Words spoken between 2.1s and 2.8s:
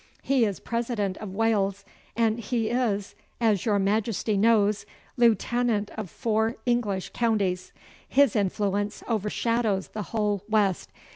and he